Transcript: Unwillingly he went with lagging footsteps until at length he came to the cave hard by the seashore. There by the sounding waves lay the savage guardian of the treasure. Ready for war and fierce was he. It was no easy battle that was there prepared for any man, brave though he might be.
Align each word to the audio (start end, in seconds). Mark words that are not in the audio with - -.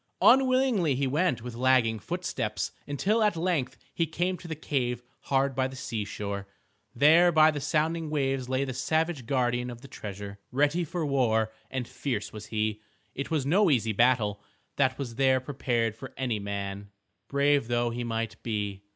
Unwillingly 0.23 0.95
he 0.95 1.05
went 1.05 1.43
with 1.43 1.53
lagging 1.53 1.99
footsteps 1.99 2.71
until 2.87 3.21
at 3.21 3.35
length 3.35 3.77
he 3.93 4.07
came 4.07 4.35
to 4.35 4.47
the 4.47 4.55
cave 4.55 5.03
hard 5.25 5.53
by 5.53 5.67
the 5.67 5.75
seashore. 5.75 6.47
There 6.95 7.31
by 7.31 7.51
the 7.51 7.61
sounding 7.61 8.09
waves 8.09 8.49
lay 8.49 8.65
the 8.65 8.73
savage 8.73 9.27
guardian 9.27 9.69
of 9.69 9.81
the 9.81 9.87
treasure. 9.87 10.39
Ready 10.51 10.83
for 10.85 11.05
war 11.05 11.51
and 11.69 11.87
fierce 11.87 12.33
was 12.33 12.47
he. 12.47 12.81
It 13.13 13.29
was 13.29 13.45
no 13.45 13.69
easy 13.69 13.91
battle 13.93 14.41
that 14.75 14.97
was 14.97 15.17
there 15.17 15.39
prepared 15.39 15.95
for 15.95 16.15
any 16.17 16.39
man, 16.39 16.89
brave 17.27 17.67
though 17.67 17.91
he 17.91 18.03
might 18.03 18.41
be. 18.41 18.81